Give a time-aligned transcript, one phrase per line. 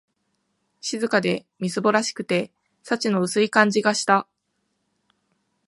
[0.79, 2.51] 静かで、みすぼらしくて、
[2.81, 4.27] 幸の薄い感じがした